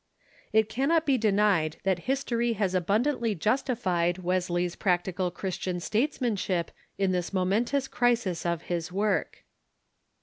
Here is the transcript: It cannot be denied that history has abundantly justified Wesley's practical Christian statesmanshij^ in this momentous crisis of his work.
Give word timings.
It 0.51 0.67
cannot 0.67 1.05
be 1.05 1.19
denied 1.19 1.77
that 1.83 1.99
history 2.09 2.53
has 2.53 2.73
abundantly 2.73 3.35
justified 3.35 4.17
Wesley's 4.17 4.75
practical 4.75 5.29
Christian 5.29 5.77
statesmanshij^ 5.77 6.69
in 6.97 7.11
this 7.11 7.31
momentous 7.33 7.87
crisis 7.87 8.43
of 8.43 8.63
his 8.63 8.91
work. 8.91 9.43